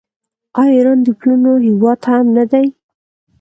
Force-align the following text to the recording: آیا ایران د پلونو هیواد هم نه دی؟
آیا 0.59 0.73
ایران 0.77 0.99
د 1.03 1.07
پلونو 1.19 1.51
هیواد 1.67 1.99
هم 2.09 2.25
نه 2.37 2.43
دی؟ 2.51 2.65